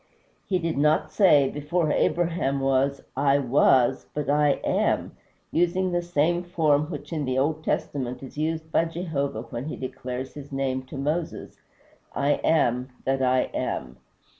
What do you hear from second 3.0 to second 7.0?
I was," but "I AM," using the same form